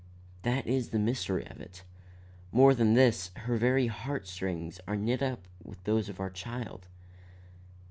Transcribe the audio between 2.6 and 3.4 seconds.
than this,